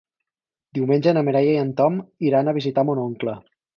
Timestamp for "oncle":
3.03-3.37